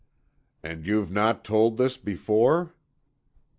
"And 0.63 0.83
you've 0.87 1.11
not 1.11 1.45
told 1.45 1.77
this 1.77 1.95
before?" 1.95 2.73